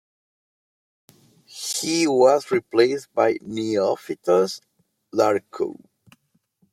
[1.45, 4.59] He was replaced by Neophytos
[5.13, 5.77] Larkou.